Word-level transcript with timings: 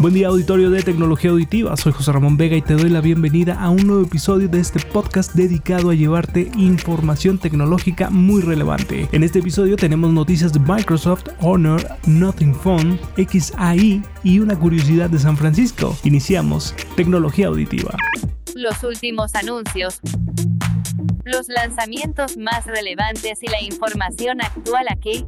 Buen 0.00 0.14
día 0.14 0.28
auditorio 0.28 0.70
de 0.70 0.80
tecnología 0.84 1.30
auditiva, 1.30 1.76
soy 1.76 1.90
José 1.92 2.12
Ramón 2.12 2.36
Vega 2.36 2.56
y 2.56 2.62
te 2.62 2.74
doy 2.74 2.88
la 2.88 3.00
bienvenida 3.00 3.60
a 3.60 3.68
un 3.68 3.84
nuevo 3.84 4.04
episodio 4.04 4.48
de 4.48 4.60
este 4.60 4.78
podcast 4.78 5.34
dedicado 5.34 5.90
a 5.90 5.94
llevarte 5.94 6.52
información 6.56 7.36
tecnológica 7.36 8.08
muy 8.08 8.40
relevante. 8.40 9.08
En 9.10 9.24
este 9.24 9.40
episodio 9.40 9.74
tenemos 9.74 10.12
noticias 10.12 10.52
de 10.52 10.60
Microsoft, 10.60 11.24
Honor, 11.40 11.84
Nothing 12.06 12.54
Phone, 12.54 13.00
XAI 13.16 14.00
y 14.22 14.38
una 14.38 14.56
curiosidad 14.56 15.10
de 15.10 15.18
San 15.18 15.36
Francisco. 15.36 15.96
Iniciamos 16.04 16.76
Tecnología 16.94 17.48
Auditiva. 17.48 17.96
Los 18.54 18.84
últimos 18.84 19.34
anuncios 19.34 20.00
los 21.24 21.48
lanzamientos 21.48 22.36
más 22.38 22.64
relevantes 22.66 23.42
y 23.42 23.48
la 23.48 23.60
información 23.62 24.40
actual 24.40 24.86
aquí 24.90 25.26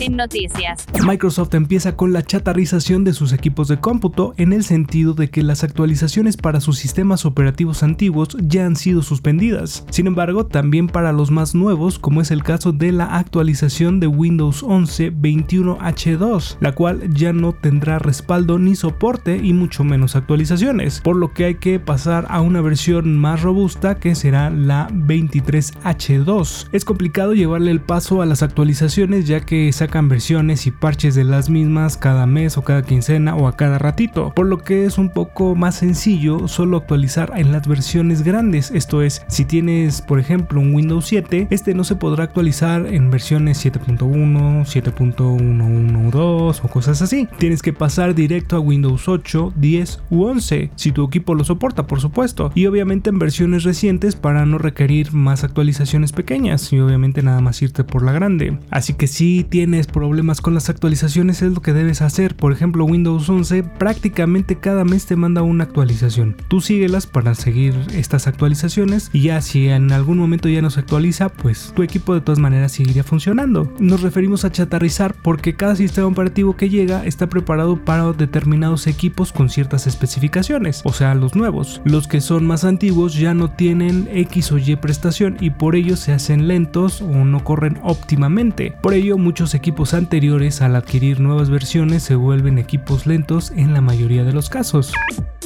en 0.00 0.16
noticias. 0.16 0.86
Microsoft 1.04 1.54
empieza 1.54 1.96
con 1.96 2.12
la 2.12 2.22
chatarrización 2.22 3.04
de 3.04 3.12
sus 3.12 3.32
equipos 3.32 3.68
de 3.68 3.78
cómputo 3.78 4.34
en 4.36 4.52
el 4.52 4.64
sentido 4.64 5.14
de 5.14 5.30
que 5.30 5.42
las 5.42 5.62
actualizaciones 5.62 6.36
para 6.36 6.60
sus 6.60 6.78
sistemas 6.78 7.26
operativos 7.26 7.82
antiguos 7.82 8.36
ya 8.40 8.66
han 8.66 8.76
sido 8.76 9.02
suspendidas. 9.02 9.84
Sin 9.90 10.06
embargo, 10.06 10.46
también 10.46 10.86
para 10.86 11.12
los 11.12 11.30
más 11.30 11.54
nuevos, 11.54 11.98
como 11.98 12.20
es 12.20 12.30
el 12.30 12.42
caso 12.42 12.72
de 12.72 12.92
la 12.92 13.16
actualización 13.16 14.00
de 14.00 14.06
Windows 14.06 14.62
11 14.62 15.12
21H2, 15.12 16.56
la 16.60 16.72
cual 16.72 17.12
ya 17.14 17.32
no 17.32 17.52
tendrá 17.52 17.98
respaldo 17.98 18.58
ni 18.58 18.74
soporte 18.74 19.36
y 19.36 19.52
mucho 19.52 19.84
menos 19.84 20.16
actualizaciones, 20.16 21.00
por 21.00 21.16
lo 21.16 21.32
que 21.32 21.44
hay 21.44 21.54
que 21.56 21.78
pasar 21.78 22.26
a 22.28 22.40
una 22.40 22.60
versión 22.60 23.18
más 23.18 23.42
robusta 23.42 23.96
que 23.96 24.14
será 24.14 24.50
la 24.50 24.88
23H2. 24.88 26.68
Es 26.72 26.84
complicado 26.84 27.34
llevarle 27.34 27.70
el 27.70 27.80
paso 27.80 28.22
a 28.22 28.26
las 28.26 28.42
actualizaciones 28.42 29.26
ya 29.26 29.40
que 29.40 29.72
versiones 30.08 30.66
y 30.66 30.70
parches 30.70 31.14
de 31.14 31.24
las 31.24 31.50
mismas 31.50 31.96
cada 31.96 32.26
mes 32.26 32.56
o 32.56 32.62
cada 32.62 32.82
quincena 32.82 33.34
o 33.34 33.48
a 33.48 33.56
cada 33.56 33.78
ratito, 33.78 34.32
por 34.34 34.46
lo 34.46 34.58
que 34.58 34.84
es 34.84 34.98
un 34.98 35.10
poco 35.10 35.54
más 35.54 35.76
sencillo 35.76 36.48
solo 36.48 36.76
actualizar 36.76 37.32
en 37.36 37.52
las 37.52 37.66
versiones 37.66 38.22
grandes, 38.22 38.70
esto 38.70 39.02
es, 39.02 39.22
si 39.28 39.44
tienes 39.44 40.00
por 40.00 40.18
ejemplo 40.18 40.60
un 40.60 40.74
Windows 40.74 41.06
7, 41.06 41.48
este 41.50 41.74
no 41.74 41.84
se 41.84 41.96
podrá 41.96 42.24
actualizar 42.24 42.86
en 42.86 43.10
versiones 43.10 43.64
7.1, 43.64 44.64
7.112 44.64 46.60
o 46.62 46.68
cosas 46.68 47.02
así. 47.02 47.28
Tienes 47.38 47.62
que 47.62 47.72
pasar 47.72 48.14
directo 48.14 48.56
a 48.56 48.60
Windows 48.60 49.08
8, 49.08 49.54
10 49.56 50.02
u 50.10 50.24
11, 50.24 50.70
si 50.76 50.92
tu 50.92 51.04
equipo 51.04 51.34
lo 51.34 51.44
soporta 51.44 51.86
por 51.86 52.00
supuesto, 52.00 52.52
y 52.54 52.66
obviamente 52.66 53.10
en 53.10 53.18
versiones 53.18 53.64
recientes 53.64 54.16
para 54.16 54.46
no 54.46 54.58
requerir 54.58 55.12
más 55.12 55.44
actualizaciones 55.44 56.12
pequeñas 56.12 56.72
y 56.72 56.80
obviamente 56.80 57.22
nada 57.22 57.40
más 57.40 57.60
irte 57.62 57.84
por 57.84 58.04
la 58.04 58.12
grande. 58.12 58.58
Así 58.70 58.94
que 58.94 59.06
si 59.06 59.44
tienes 59.44 59.79
problemas 59.86 60.40
con 60.40 60.54
las 60.54 60.68
actualizaciones 60.68 61.42
es 61.42 61.52
lo 61.52 61.62
que 61.62 61.72
debes 61.72 62.02
hacer. 62.02 62.36
Por 62.36 62.52
ejemplo, 62.52 62.84
Windows 62.84 63.28
11 63.28 63.62
prácticamente 63.62 64.56
cada 64.56 64.84
mes 64.84 65.06
te 65.06 65.16
manda 65.16 65.42
una 65.42 65.64
actualización. 65.64 66.36
Tú 66.48 66.60
síguelas 66.60 67.06
para 67.06 67.34
seguir 67.34 67.74
estas 67.94 68.26
actualizaciones 68.26 69.10
y 69.12 69.22
ya 69.22 69.40
si 69.40 69.68
en 69.68 69.92
algún 69.92 70.18
momento 70.18 70.48
ya 70.48 70.62
no 70.62 70.70
se 70.70 70.80
actualiza, 70.80 71.28
pues 71.28 71.72
tu 71.74 71.82
equipo 71.82 72.14
de 72.14 72.20
todas 72.20 72.38
maneras 72.38 72.72
seguiría 72.72 73.04
funcionando. 73.04 73.72
Nos 73.78 74.02
referimos 74.02 74.44
a 74.44 74.52
chatarrizar 74.52 75.14
porque 75.22 75.56
cada 75.56 75.76
sistema 75.76 76.08
operativo 76.08 76.56
que 76.56 76.68
llega 76.68 77.04
está 77.04 77.28
preparado 77.28 77.84
para 77.84 78.12
determinados 78.12 78.86
equipos 78.86 79.32
con 79.32 79.48
ciertas 79.50 79.86
especificaciones, 79.86 80.82
o 80.84 80.92
sea, 80.92 81.14
los 81.14 81.34
nuevos. 81.34 81.80
Los 81.84 82.08
que 82.08 82.20
son 82.20 82.46
más 82.46 82.64
antiguos 82.64 83.14
ya 83.14 83.34
no 83.34 83.50
tienen 83.50 84.08
X 84.12 84.52
o 84.52 84.58
Y 84.58 84.76
prestación 84.76 85.36
y 85.40 85.50
por 85.50 85.76
ello 85.76 85.96
se 85.96 86.12
hacen 86.12 86.48
lentos 86.48 87.02
o 87.02 87.24
no 87.24 87.44
corren 87.44 87.78
óptimamente. 87.82 88.74
Por 88.82 88.94
ello 88.94 89.18
muchos 89.18 89.54
equipos 89.60 89.92
anteriores 89.92 90.62
al 90.62 90.74
adquirir 90.74 91.20
nuevas 91.20 91.50
versiones 91.50 92.02
se 92.02 92.14
vuelven 92.14 92.56
equipos 92.56 93.06
lentos 93.06 93.50
en 93.50 93.74
la 93.74 93.82
mayoría 93.82 94.24
de 94.24 94.32
los 94.32 94.48
casos. 94.48 94.90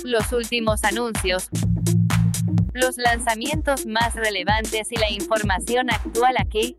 Los 0.04 0.32
últimos 0.32 0.84
anuncios. 0.84 1.48
Los 2.72 2.96
lanzamientos 2.96 3.86
más 3.86 4.14
relevantes 4.14 4.92
y 4.92 4.96
la 4.98 5.10
información 5.10 5.90
actual 5.90 6.36
aquí 6.38 6.76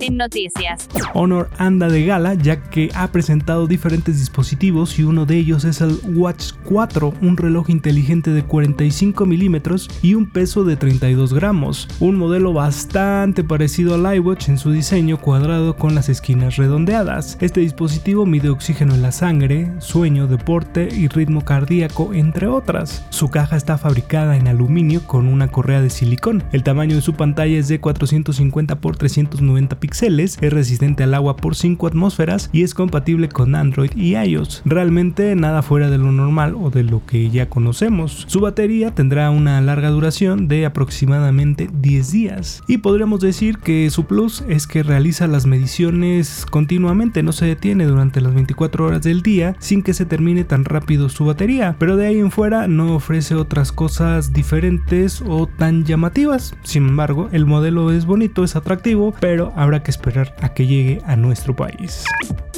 en 0.00 0.16
noticias. 0.16 0.88
Honor 1.14 1.50
anda 1.58 1.88
de 1.88 2.04
gala 2.04 2.34
ya 2.34 2.62
que 2.70 2.90
ha 2.94 3.10
presentado 3.10 3.66
diferentes 3.66 4.18
dispositivos 4.18 4.98
y 4.98 5.04
uno 5.04 5.26
de 5.26 5.36
ellos 5.36 5.64
es 5.64 5.80
el 5.80 5.98
Watch 6.14 6.52
4, 6.64 7.14
un 7.20 7.36
reloj 7.36 7.70
inteligente 7.70 8.30
de 8.30 8.44
45 8.44 9.26
milímetros 9.26 9.88
y 10.02 10.14
un 10.14 10.30
peso 10.30 10.64
de 10.64 10.76
32 10.76 11.34
gramos, 11.34 11.88
un 12.00 12.16
modelo 12.16 12.52
bastante 12.52 13.44
parecido 13.44 13.94
al 13.94 14.16
iWatch 14.16 14.48
en 14.48 14.58
su 14.58 14.70
diseño 14.70 15.20
cuadrado 15.20 15.76
con 15.76 15.94
las 15.94 16.08
esquinas 16.08 16.56
redondeadas. 16.56 17.36
Este 17.40 17.60
dispositivo 17.60 18.26
mide 18.26 18.50
oxígeno 18.50 18.94
en 18.94 19.02
la 19.02 19.12
sangre, 19.12 19.72
sueño, 19.78 20.26
deporte 20.26 20.88
y 20.92 21.08
ritmo 21.08 21.44
cardíaco, 21.44 22.14
entre 22.14 22.46
otras. 22.46 23.04
Su 23.10 23.28
caja 23.28 23.56
está 23.56 23.78
fabricada 23.78 24.36
en 24.36 24.48
aluminio 24.48 25.06
con 25.06 25.26
una 25.26 25.48
correa 25.48 25.80
de 25.80 25.90
silicón. 25.90 26.44
El 26.52 26.62
tamaño 26.62 26.96
de 26.96 27.02
su 27.02 27.14
pantalla 27.14 27.58
es 27.58 27.68
de 27.68 27.80
450 27.80 28.74
x 28.74 28.98
390 28.98 29.80
píxeles, 29.80 29.87
es 29.90 30.52
resistente 30.52 31.02
al 31.02 31.14
agua 31.14 31.36
por 31.36 31.56
5 31.56 31.86
atmósferas 31.86 32.50
y 32.52 32.62
es 32.62 32.74
compatible 32.74 33.28
con 33.28 33.54
Android 33.54 33.90
y 33.96 34.16
iOS. 34.16 34.62
Realmente 34.64 35.34
nada 35.34 35.62
fuera 35.62 35.90
de 35.90 35.98
lo 35.98 36.12
normal 36.12 36.54
o 36.54 36.70
de 36.70 36.84
lo 36.84 37.04
que 37.04 37.30
ya 37.30 37.48
conocemos. 37.48 38.24
Su 38.28 38.40
batería 38.40 38.94
tendrá 38.94 39.30
una 39.30 39.60
larga 39.60 39.90
duración 39.90 40.46
de 40.46 40.66
aproximadamente 40.66 41.68
10 41.72 42.12
días 42.12 42.62
y 42.66 42.78
podríamos 42.78 43.20
decir 43.20 43.58
que 43.58 43.90
su 43.90 44.04
plus 44.04 44.44
es 44.48 44.66
que 44.66 44.82
realiza 44.82 45.26
las 45.26 45.46
mediciones 45.46 46.46
continuamente, 46.48 47.22
no 47.22 47.32
se 47.32 47.46
detiene 47.46 47.86
durante 47.86 48.20
las 48.20 48.34
24 48.34 48.86
horas 48.86 49.02
del 49.02 49.22
día 49.22 49.56
sin 49.58 49.82
que 49.82 49.94
se 49.94 50.06
termine 50.06 50.44
tan 50.44 50.64
rápido 50.64 51.08
su 51.08 51.24
batería, 51.24 51.76
pero 51.78 51.96
de 51.96 52.06
ahí 52.06 52.18
en 52.18 52.30
fuera 52.30 52.68
no 52.68 52.94
ofrece 52.94 53.34
otras 53.34 53.72
cosas 53.72 54.32
diferentes 54.32 55.22
o 55.26 55.46
tan 55.46 55.84
llamativas. 55.84 56.54
Sin 56.62 56.88
embargo, 56.88 57.28
el 57.32 57.46
modelo 57.46 57.90
es 57.90 58.06
bonito, 58.06 58.44
es 58.44 58.56
atractivo, 58.56 59.14
pero 59.20 59.52
habrá 59.56 59.77
que 59.82 59.90
esperar 59.90 60.34
a 60.40 60.52
que 60.54 60.66
llegue 60.66 61.00
a 61.04 61.16
nuestro 61.16 61.54
país. 61.54 62.04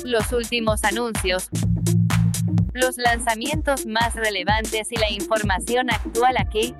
Los 0.04 0.32
últimos 0.32 0.84
anuncios. 0.84 1.48
Los 2.72 2.97
lanzamientos 2.97 3.86
más 3.86 4.14
relevantes 4.14 4.91
y 4.91 4.97
la 4.97 5.10
información 5.10 5.91
actual 5.91 6.36
aquí 6.38 6.75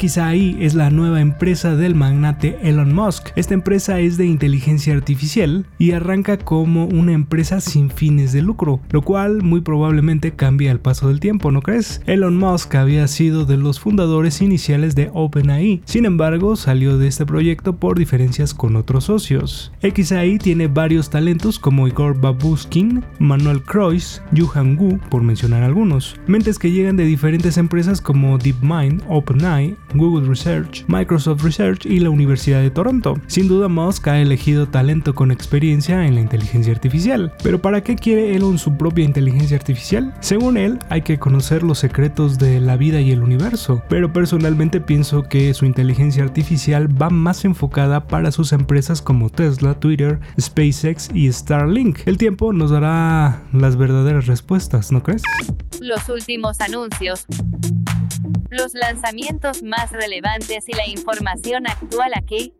XAI 0.00 0.56
es 0.60 0.74
la 0.74 0.88
nueva 0.90 1.20
empresa 1.20 1.76
del 1.76 1.94
magnate 1.94 2.58
Elon 2.62 2.94
Musk. 2.94 3.28
Esta 3.36 3.52
empresa 3.52 4.00
es 4.00 4.16
de 4.16 4.24
inteligencia 4.24 4.94
artificial 4.94 5.66
y 5.78 5.92
arranca 5.92 6.38
como 6.38 6.86
una 6.86 7.12
empresa 7.12 7.60
sin 7.60 7.90
fines 7.90 8.32
de 8.32 8.40
lucro, 8.40 8.80
lo 8.90 9.02
cual 9.02 9.42
muy 9.42 9.60
probablemente 9.60 10.32
cambie 10.32 10.70
al 10.70 10.80
paso 10.80 11.08
del 11.08 11.20
tiempo, 11.20 11.50
¿no 11.50 11.60
crees? 11.60 12.00
Elon 12.06 12.38
Musk 12.38 12.74
había 12.74 13.06
sido 13.06 13.44
de 13.44 13.58
los 13.58 13.78
fundadores 13.80 14.40
iniciales 14.40 14.94
de 14.94 15.10
OpenAI, 15.12 15.82
sin 15.84 16.06
embargo 16.06 16.56
salió 16.56 16.96
de 16.96 17.08
este 17.08 17.26
proyecto 17.26 17.76
por 17.76 17.98
diferencias 17.98 18.54
con 18.54 18.76
otros 18.76 19.04
socios. 19.04 19.72
XAI 19.82 20.38
tiene 20.38 20.68
varios 20.68 21.10
talentos 21.10 21.58
como 21.58 21.86
Igor 21.86 22.18
Babuskin, 22.18 23.04
Manuel 23.18 23.62
Croix, 23.62 24.22
Yuhan 24.32 24.78
Wu, 24.78 24.98
por 25.10 25.22
mencionar 25.22 25.62
algunos, 25.62 26.16
mentes 26.26 26.58
que 26.58 26.70
llegan 26.70 26.96
de 26.96 27.04
diferentes 27.04 27.58
empresas 27.58 28.00
como 28.00 28.38
DeepMind 28.38 28.69
OpenAI, 29.08 29.76
Google 29.94 30.28
Research, 30.28 30.84
Microsoft 30.86 31.42
Research 31.42 31.86
y 31.86 31.98
la 31.98 32.10
Universidad 32.10 32.60
de 32.60 32.70
Toronto. 32.70 33.18
Sin 33.26 33.48
duda 33.48 33.68
Musk 33.68 34.06
ha 34.08 34.20
elegido 34.20 34.68
talento 34.68 35.14
con 35.14 35.30
experiencia 35.30 36.06
en 36.06 36.14
la 36.14 36.20
inteligencia 36.20 36.72
artificial. 36.72 37.32
Pero 37.42 37.60
¿para 37.60 37.82
qué 37.82 37.96
quiere 37.96 38.36
Elon 38.36 38.58
su 38.58 38.76
propia 38.76 39.04
inteligencia 39.04 39.56
artificial? 39.56 40.14
Según 40.20 40.56
él, 40.56 40.78
hay 40.88 41.02
que 41.02 41.18
conocer 41.18 41.62
los 41.62 41.78
secretos 41.78 42.38
de 42.38 42.60
la 42.60 42.76
vida 42.76 43.00
y 43.00 43.10
el 43.10 43.22
universo, 43.22 43.82
pero 43.88 44.12
personalmente 44.12 44.80
pienso 44.80 45.24
que 45.24 45.52
su 45.54 45.64
inteligencia 45.64 46.22
artificial 46.22 46.88
va 47.00 47.10
más 47.10 47.44
enfocada 47.44 48.06
para 48.06 48.30
sus 48.30 48.52
empresas 48.52 49.02
como 49.02 49.30
Tesla, 49.30 49.74
Twitter, 49.74 50.20
SpaceX 50.40 51.10
y 51.12 51.30
Starlink. 51.32 52.00
El 52.06 52.18
tiempo 52.18 52.52
nos 52.52 52.70
dará 52.70 53.42
las 53.52 53.76
verdaderas 53.76 54.26
respuestas, 54.26 54.92
¿no 54.92 55.02
crees? 55.02 55.22
Los 55.80 56.08
últimos 56.08 56.60
anuncios 56.60 57.26
los 58.50 58.74
lanzamientos 58.74 59.62
más 59.62 59.92
relevantes 59.92 60.68
y 60.68 60.72
la 60.72 60.86
información 60.86 61.66
actual 61.66 62.12
aquí 62.14 62.52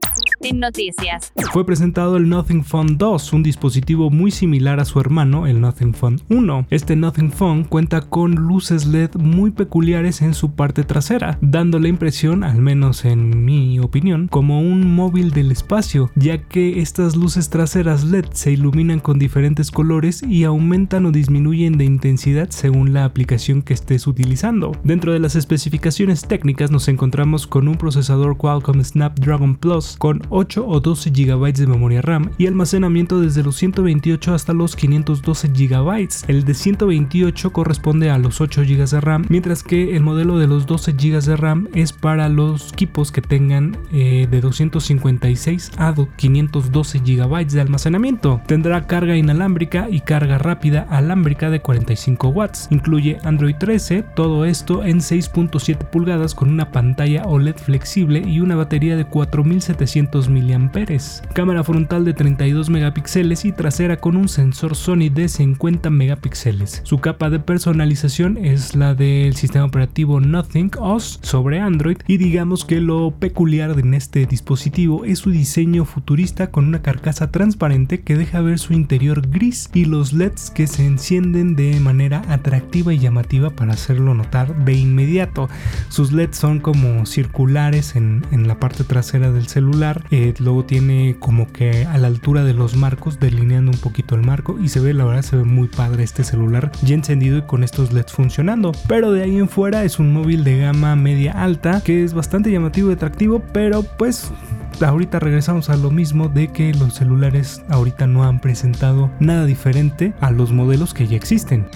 En 0.43 0.59
noticias. 0.59 1.35
Fue 1.53 1.67
presentado 1.67 2.17
el 2.17 2.31
Nothing 2.31 2.65
Phone 2.65 2.97
2, 2.97 3.35
un 3.35 3.43
dispositivo 3.43 4.09
muy 4.09 4.31
similar 4.31 4.81
a 4.81 4.87
su 4.87 4.99
hermano, 4.99 5.47
el 5.47 5.61
Nothing 5.61 5.93
Phone 5.93 6.23
1. 6.31 6.67
Este 6.71 6.97
Nothing 6.97 7.31
Phone 7.31 7.65
cuenta 7.65 8.01
con 8.01 8.37
luces 8.37 8.87
LED 8.87 9.17
muy 9.17 9.51
peculiares 9.51 10.23
en 10.23 10.33
su 10.33 10.53
parte 10.53 10.83
trasera, 10.83 11.37
dando 11.43 11.79
la 11.79 11.89
impresión, 11.89 12.43
al 12.43 12.57
menos 12.57 13.05
en 13.05 13.45
mi 13.45 13.81
opinión, 13.81 14.29
como 14.29 14.61
un 14.61 14.95
móvil 14.95 15.33
del 15.33 15.53
espacio, 15.53 16.11
ya 16.15 16.39
que 16.39 16.81
estas 16.81 17.17
luces 17.17 17.51
traseras 17.51 18.05
LED 18.05 18.27
se 18.33 18.53
iluminan 18.53 19.01
con 19.01 19.19
diferentes 19.19 19.71
colores 19.71 20.23
y 20.23 20.45
aumentan 20.45 21.05
o 21.05 21.13
disminuyen 21.13 21.77
de 21.77 21.85
intensidad 21.85 22.49
según 22.49 22.95
la 22.95 23.05
aplicación 23.05 23.61
que 23.61 23.75
estés 23.75 24.07
utilizando. 24.07 24.73
Dentro 24.85 25.13
de 25.13 25.19
las 25.19 25.37
especificaciones 25.37 26.23
técnicas 26.23 26.71
nos 26.71 26.89
encontramos 26.89 27.47
con 27.47 27.69
un 27.69 27.77
procesador 27.77 28.39
Qualcomm 28.39 28.83
Snapdragon 28.83 29.57
Plus 29.57 29.97
con 29.99 30.30
8 30.31 30.67
o 30.67 30.81
12 30.81 31.11
GB 31.11 31.53
de 31.53 31.67
memoria 31.67 32.03
RAM 32.03 32.31
y 32.39 32.47
almacenamiento 32.47 33.21
desde 33.21 33.43
los 33.43 33.57
128 33.57 34.35
hasta 34.35 34.53
los 34.53 34.77
512 34.77 35.49
GB. 35.49 36.09
El 36.29 36.45
de 36.45 36.55
128 36.55 37.53
corresponde 37.53 38.11
a 38.11 38.19
los 38.19 38.41
8 38.41 38.63
GB 38.63 38.89
de 38.89 39.01
RAM, 39.01 39.27
mientras 39.29 39.63
que 39.63 39.97
el 39.97 40.03
modelo 40.03 40.39
de 40.39 40.47
los 40.47 40.67
12 40.67 40.93
GB 40.93 41.21
de 41.23 41.37
RAM 41.37 41.69
es 41.75 41.93
para 41.93 42.29
los 42.29 42.73
equipos 42.73 43.13
que 43.13 43.23
tengan 43.23 43.77
eh, 43.93 44.27
de 44.31 44.41
256 44.41 45.73
a 45.77 45.95
512 46.17 46.99
GB 47.01 47.47
de 47.47 47.61
almacenamiento. 47.61 48.41
Tendrá 48.47 48.87
carga 48.87 49.17
inalámbrica 49.17 49.89
y 49.91 50.01
carga 50.01 50.39
rápida 50.39 50.87
alámbrica 50.91 51.51
de 51.51 51.61
45 51.61 52.29
watts. 52.29 52.69
Incluye 52.71 53.19
Android 53.25 53.57
13, 53.57 54.03
todo 54.15 54.45
esto 54.45 54.85
en 54.85 54.99
6.7 54.99 55.91
pulgadas 55.91 56.35
con 56.35 56.51
una 56.51 56.71
pantalla 56.71 57.25
OLED 57.25 57.57
flexible 57.57 58.23
y 58.25 58.41
una 58.41 58.57
batería 58.57 58.97
de 58.97 59.05
4700 59.05 60.20
mAh. 60.29 61.33
Cámara 61.35 61.65
frontal 61.65 62.05
de 62.05 62.13
32 62.13 62.69
megapíxeles 62.69 63.45
y 63.45 63.53
trasera 63.53 63.97
con 63.97 64.17
un 64.17 64.29
sensor 64.29 64.77
Sony 64.77 65.09
de 65.13 65.29
50 65.29 65.91
megapíxeles. 65.91 66.83
Su 66.85 66.99
capa 66.99 67.31
de 67.31 67.39
personalización 67.39 68.37
es 68.37 68.75
la 68.75 68.95
del 68.95 69.37
sistema 69.37 69.65
operativo 69.65 70.21
Nothing 70.21 70.73
OS 70.79 71.21
sobre 71.23 71.61
Android 71.61 71.99
y 72.07 72.17
digamos 72.17 72.65
que 72.65 72.81
lo 72.81 73.13
peculiar 73.13 73.79
en 73.79 73.95
este 73.95 74.27
dispositivo 74.27 75.05
es 75.05 75.21
su 75.21 75.31
diseño 75.31 75.85
futurista 75.85 76.51
con 76.51 76.67
una 76.67 76.83
carcasa 76.83 77.31
transparente 77.31 78.01
que 78.01 78.17
deja 78.17 78.41
ver 78.41 78.59
su 78.59 78.73
interior 78.73 79.29
gris 79.29 79.71
y 79.73 79.85
los 79.85 80.13
LEDs 80.13 80.51
que 80.51 80.67
se 80.67 80.87
encienden 80.87 81.57
de 81.57 81.79
manera 81.81 82.23
atractiva 82.29 82.93
y 82.93 82.99
llamativa 82.99 83.51
para 83.51 83.75
hacerlo 83.75 84.15
notar 84.15 84.65
de 84.65 84.75
inmediato. 84.75 85.49
Sus 85.89 86.13
LEDs 86.13 86.37
son 86.37 86.61
como 86.61 87.07
circulares 87.07 87.97
en, 87.97 88.21
la 88.31 88.59
parte 88.59 88.85
trasera 88.85 89.31
del 89.31 89.49
celular, 89.49 90.03
eh, 90.11 90.35
luego 90.39 90.65
tiene 90.65 91.17
como 91.19 91.53
que 91.53 91.85
a 91.87 91.97
la 91.99 92.09
altura 92.09 92.43
de 92.45 92.53
los 92.53 92.75
marcos 92.75 93.21
delineando 93.21 93.71
un 93.71 93.79
poquito 93.79 94.15
el 94.15 94.23
marco 94.23 94.59
y 94.59 94.69
se 94.69 94.81
ve 94.81 94.93
la 94.93 95.05
verdad 95.05 95.23
se 95.23 95.37
ve 95.37 95.45
muy 95.45 95.69
padre 95.69 96.03
este 96.03 96.25
celular 96.25 96.73
ya 96.83 96.95
encendido 96.95 97.39
y 97.39 97.43
con 97.43 97.63
estos 97.63 97.93
LEDs 97.93 98.13
funcionando. 98.13 98.73
Pero 98.89 99.13
de 99.13 99.23
ahí 99.23 99.37
en 99.37 99.49
fuera 99.49 99.85
es 99.85 99.99
un 99.99 100.13
móvil 100.13 100.43
de 100.45 100.59
gama 100.59 100.97
media 100.97 101.33
alta 101.33 101.83
que 101.85 102.03
es 102.03 102.15
bastante 102.15 102.51
llamativo 102.51 102.91
y 102.91 102.95
atractivo, 102.95 103.43
pero 103.53 103.83
pues 103.83 104.33
ahorita 104.81 105.21
regresamos 105.21 105.71
a 105.71 105.77
lo 105.77 105.91
mismo 105.91 106.29
de 106.29 106.49
que 106.49 106.73
los 106.75 106.95
celulares 106.95 107.63
ahorita 107.69 108.07
no 108.07 108.25
han 108.25 108.41
presentado 108.41 109.11
nada 109.21 109.45
diferente 109.47 110.13
a 110.21 110.31
los 110.31 110.53
modelos 110.53 110.95
que 110.95 111.07
ya 111.07 111.17
existen. 111.17 111.69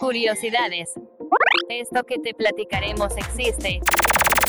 Curiosidades. 0.00 0.90
Esto 1.68 2.02
que 2.04 2.18
te 2.18 2.34
platicaremos 2.34 3.16
existe. 3.16 3.80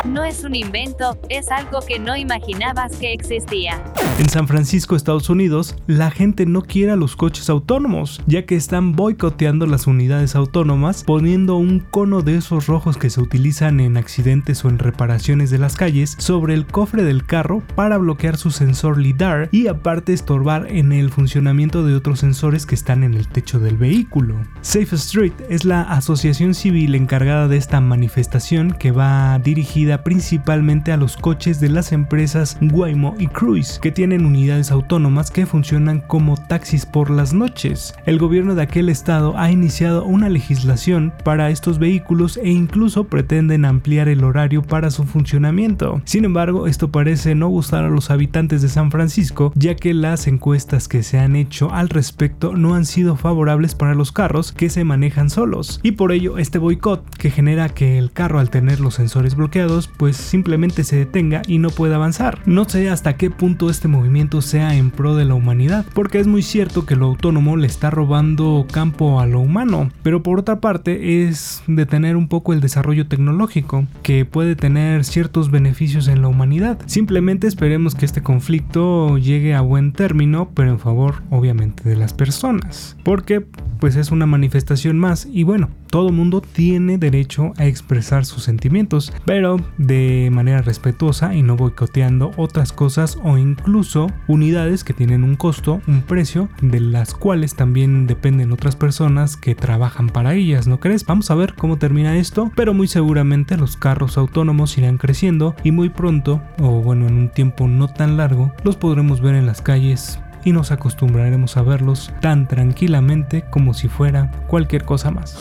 No 0.06 0.26
es 0.26 0.44
un 0.44 0.54
invento, 0.54 1.18
es 1.30 1.50
algo 1.50 1.80
que 1.80 1.98
no 1.98 2.18
imaginabas 2.18 2.98
que 2.98 3.14
existía. 3.14 3.82
En 4.20 4.28
San 4.28 4.50
Francisco, 4.50 4.98
Estados 4.98 5.30
Unidos, 5.30 5.78
la 5.88 6.12
gente 6.12 6.46
no 6.46 6.62
quiere 6.62 6.92
a 6.92 6.98
los 6.98 7.16
coches 7.16 7.50
autónomos, 7.50 8.22
ya 8.28 8.46
que 8.46 8.58
están 8.58 8.98
boicoteando 8.98 9.66
las 9.66 9.88
unidades 9.88 10.36
autónomas, 10.36 11.06
poniendo 11.06 11.56
un 11.56 11.80
cono 11.80 12.22
de 12.22 12.36
esos 12.36 12.68
rojos 12.68 12.98
que 12.98 13.10
se 13.10 13.22
utilizan 13.22 13.80
en 13.80 13.96
accidentes 13.96 14.66
o 14.66 14.70
en 14.70 14.78
reparaciones 14.78 15.50
de 15.52 15.58
las 15.58 15.78
calles 15.78 16.16
sobre 16.20 16.54
el 16.54 16.68
cofre 16.68 17.04
del 17.04 17.26
carro 17.26 17.64
para 17.76 17.98
bloquear 17.98 18.36
su 18.36 18.52
sensor 18.52 18.98
LIDAR 18.98 19.48
y 19.54 19.68
aparte 19.68 20.12
estorbar 20.12 20.68
en 20.70 20.92
el 20.92 21.12
funcionamiento 21.12 21.86
de 21.86 21.96
otros 21.96 22.20
sensores 22.20 22.66
que 22.66 22.76
están 22.76 23.04
en 23.04 23.14
el 23.14 23.30
techo 23.30 23.58
del 23.60 23.78
vehículo. 23.78 24.36
Safe 24.60 24.96
Street 24.98 25.34
es 25.50 25.64
la 25.64 25.82
asociación 25.82 26.56
civil 26.56 26.94
encargada 26.96 27.48
de 27.48 27.56
esta 27.56 27.80
manifestación 27.80 28.72
que 28.72 28.92
va 28.92 29.40
dirigida 29.40 29.93
principalmente 30.01 30.92
a 30.92 30.98
los 30.98 31.18
coches 31.18 31.60
de 31.60 31.69
las 31.69 31.92
empresas 31.92 32.57
Waymo 32.62 33.16
y 33.19 33.28
Cruise, 33.28 33.80
que 33.81 33.92
tienen 33.92 34.25
unidades 34.25 34.72
autónomas 34.72 35.30
que 35.30 35.45
funcionan 35.45 36.00
como 36.00 36.38
taxis 36.38 36.86
por 36.86 37.10
las 37.10 37.34
noches. 37.34 37.94
El 38.06 38.18
gobierno 38.18 38.56
de 38.56 38.63
aquel 38.63 38.90
estado 38.90 39.38
ha 39.38 39.51
iniciado 39.51 40.06
una 40.06 40.30
legislación 40.30 41.13
para 41.24 41.50
estos 41.50 41.78
vehículos 41.78 42.38
e 42.38 42.50
incluso 42.50 43.04
pretenden 43.04 43.66
ampliar 43.66 44.07
el 44.07 44.24
horario 44.24 44.63
para 44.63 44.90
su 44.90 45.04
funcionamiento. 45.04 46.01
Sin 46.06 46.25
embargo, 46.25 46.68
esto 46.68 46.92
parece 46.92 47.36
no 47.36 47.50
gustar 47.50 47.84
a 47.84 47.90
los 47.90 48.10
habitantes 48.10 48.62
de 48.62 48.69
San 48.69 48.90
Francisco, 48.90 49.51
ya 49.56 49.75
que 49.75 49.94
las 49.94 50.28
encuestas 50.28 50.88
que 50.88 51.04
se 51.04 51.19
han 51.19 51.36
hecho 51.36 51.72
al 51.74 51.90
respecto 51.90 52.54
no 52.54 52.75
han 52.75 52.86
sido 52.86 53.16
favorables 53.16 53.75
para 53.75 53.95
los 53.95 54.12
carros 54.12 54.51
que 54.51 54.69
se 54.69 54.84
manejan 54.84 55.30
solos. 55.30 55.80
Y 55.84 55.92
por 55.92 56.12
ello, 56.12 56.38
este 56.38 56.57
boicot 56.57 57.04
que 57.18 57.30
genera 57.30 57.69
que 57.69 57.98
el 57.98 58.12
carro 58.12 58.40
al 58.40 58.50
tener 58.50 58.80
los 58.80 58.95
sensores 58.95 59.36
bloqueados 59.36 59.82
pues 59.88 60.18
simplemente 60.18 60.83
se 60.83 60.97
detenga 60.97 61.41
y 61.47 61.57
no 61.57 61.69
pueda 61.69 61.95
avanzar. 61.95 62.39
No 62.45 62.68
sé 62.68 62.89
hasta 62.89 63.18
qué 63.18 63.30
punto 63.30 63.69
este 63.69 63.88
movimiento 63.88 64.41
sea 64.41 64.75
en 64.75 64.91
pro 64.91 65.15
de 65.15 65.25
la 65.25 65.35
humanidad, 65.35 65.85
porque 65.94 66.19
es 66.19 66.27
muy 66.27 66.41
cierto 66.41 66.85
que 66.85 66.95
lo 66.95 67.06
autónomo 67.06 67.57
le 67.57 67.68
está 67.68 67.89
robando 67.89 68.65
campo 68.71 69.19
a 69.19 69.25
lo 69.25 69.39
humano, 69.39 69.91
pero 70.03 70.24
por 70.24 70.39
otra 70.39 70.59
parte 70.59 71.24
es 71.24 71.63
detener 71.68 72.15
un 72.15 72.27
poco 72.27 72.53
el 72.53 72.62
desarrollo 72.62 73.07
tecnológico, 73.07 73.85
que 74.01 74.25
puede 74.25 74.56
tener 74.56 75.03
ciertos 75.06 75.51
beneficios 75.51 76.07
en 76.07 76.21
la 76.21 76.27
humanidad. 76.27 76.80
Simplemente 76.85 77.47
esperemos 77.47 77.95
que 77.95 78.06
este 78.06 78.21
conflicto 78.21 79.18
llegue 79.18 79.56
a 79.56 79.62
buen 79.62 79.94
término, 79.94 80.50
pero 80.53 80.71
en 80.71 80.80
favor 80.80 81.24
obviamente 81.30 81.88
de 81.88 81.95
las 81.95 82.13
personas, 82.13 82.95
porque 83.03 83.45
pues 83.80 83.95
es 83.95 84.12
una 84.12 84.25
manifestación 84.25 84.97
más 84.97 85.27
y 85.31 85.44
bueno, 85.44 85.69
todo 85.94 86.10
mundo 86.10 86.42
tiene 86.42 86.98
derecho 86.98 87.54
a 87.56 87.68
expresar 87.68 88.25
sus 88.25 88.42
sentimientos, 88.42 89.13
pero 89.25 89.57
de 89.78 90.30
manera 90.34 90.63
respetuosa 90.63 91.36
y 91.36 91.44
no 91.44 91.56
boicoteando 91.56 92.31
otras 92.36 92.74
cosas 92.74 93.19
o 93.22 93.38
incluso 93.38 94.07
unidades 94.28 94.84
que 94.84 94.95
tienen 94.95 95.24
un 95.24 95.36
costo, 95.36 95.81
un 95.86 96.01
precio, 96.01 96.50
de 96.63 96.80
las 96.80 97.13
cuales 97.13 97.54
también 97.54 98.07
dependen 98.07 98.51
otras 98.51 98.75
personas 98.75 99.38
que 99.38 99.54
trabajan 99.54 100.10
para 100.10 100.34
ellas, 100.34 100.66
¿no 100.66 100.80
crees? 100.80 101.06
Vamos 101.06 101.30
a 101.30 101.35
ver 101.35 101.54
cómo 101.54 101.78
termina 101.78 102.18
esto, 102.18 102.52
pero 102.56 102.73
muy 102.73 102.88
seguramente 102.88 103.56
los 103.56 103.78
carros 103.78 104.18
autónomos 104.18 104.76
irán 104.80 104.97
creciendo 104.97 105.56
y 105.64 105.69
muy 105.69 105.90
pronto, 105.90 106.42
o 106.59 106.81
bueno, 106.81 107.06
en 107.07 107.18
un 107.18 107.30
tiempo 107.30 107.68
no 107.68 107.88
tan 107.88 108.18
largo, 108.18 108.52
los 108.64 108.78
podremos 108.78 109.21
ver 109.21 109.35
en 109.35 109.45
las 109.45 109.62
calles 109.62 110.18
y 110.45 110.52
nos 110.52 110.71
acostumbraremos 110.71 111.57
a 111.57 111.62
verlos 111.62 112.12
tan 112.21 112.47
tranquilamente 112.47 113.44
como 113.50 113.73
si 113.73 113.88
fuera 113.88 114.31
cualquier 114.47 114.83
cosa 114.85 115.12
más. 115.12 115.38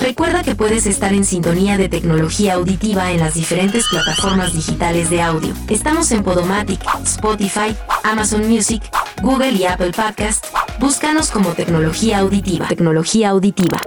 Recuerda 0.00 0.42
que 0.42 0.54
puedes 0.54 0.86
estar 0.86 1.12
en 1.12 1.24
sintonía 1.24 1.76
de 1.76 1.88
tecnología 1.88 2.54
auditiva 2.54 3.10
en 3.10 3.20
las 3.20 3.34
diferentes 3.34 3.86
plataformas 3.88 4.52
digitales 4.52 5.10
de 5.10 5.22
audio. 5.22 5.54
Estamos 5.68 6.10
en 6.12 6.22
Podomatic, 6.22 6.80
Spotify, 7.04 7.74
Amazon 8.04 8.48
Music, 8.48 8.82
Google 9.22 9.52
y 9.52 9.64
Apple 9.64 9.92
Podcast. 9.92 10.46
Búscanos 10.78 11.30
como 11.30 11.50
tecnología 11.50 12.18
auditiva. 12.18 12.68
Tecnología 12.68 13.30
auditiva. 13.30 13.78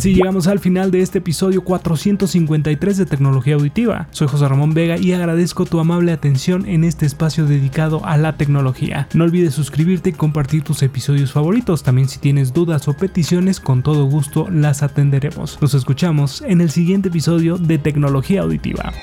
Así 0.00 0.14
llegamos 0.14 0.46
al 0.46 0.60
final 0.60 0.90
de 0.90 1.02
este 1.02 1.18
episodio 1.18 1.62
453 1.62 2.96
de 2.96 3.04
Tecnología 3.04 3.56
Auditiva. 3.56 4.08
Soy 4.12 4.28
José 4.28 4.48
Ramón 4.48 4.72
Vega 4.72 4.96
y 4.96 5.12
agradezco 5.12 5.66
tu 5.66 5.78
amable 5.78 6.10
atención 6.10 6.66
en 6.66 6.84
este 6.84 7.04
espacio 7.04 7.44
dedicado 7.44 8.02
a 8.06 8.16
la 8.16 8.38
tecnología. 8.38 9.08
No 9.12 9.24
olvides 9.24 9.52
suscribirte 9.52 10.08
y 10.08 10.12
compartir 10.14 10.64
tus 10.64 10.82
episodios 10.82 11.32
favoritos. 11.32 11.82
También 11.82 12.08
si 12.08 12.18
tienes 12.18 12.54
dudas 12.54 12.88
o 12.88 12.94
peticiones, 12.94 13.60
con 13.60 13.82
todo 13.82 14.06
gusto 14.06 14.48
las 14.48 14.82
atenderemos. 14.82 15.60
Nos 15.60 15.74
escuchamos 15.74 16.40
en 16.40 16.62
el 16.62 16.70
siguiente 16.70 17.10
episodio 17.10 17.58
de 17.58 17.76
Tecnología 17.76 18.40
Auditiva. 18.40 18.94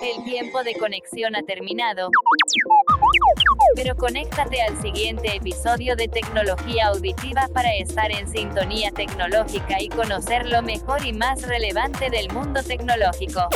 El 0.00 0.22
tiempo 0.22 0.62
de 0.62 0.74
conexión 0.74 1.34
ha 1.34 1.42
terminado. 1.42 2.08
Pero 3.78 3.94
conéctate 3.94 4.60
al 4.60 4.76
siguiente 4.82 5.36
episodio 5.36 5.94
de 5.94 6.08
Tecnología 6.08 6.88
Auditiva 6.88 7.46
para 7.54 7.72
estar 7.76 8.10
en 8.10 8.26
sintonía 8.26 8.90
tecnológica 8.90 9.80
y 9.80 9.88
conocer 9.88 10.48
lo 10.48 10.62
mejor 10.62 11.06
y 11.06 11.12
más 11.12 11.42
relevante 11.42 12.10
del 12.10 12.28
mundo 12.32 12.60
tecnológico. 12.60 13.48